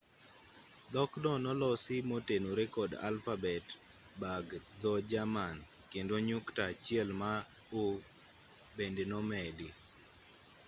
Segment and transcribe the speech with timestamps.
[0.93, 3.65] dhokno nolosi motenore kod alfabet
[4.21, 4.45] bag
[4.81, 5.57] dho-jerman
[5.91, 7.31] kendo nyukta achiel ma
[7.81, 8.03] õ/õ”
[8.77, 9.67] bende nomedi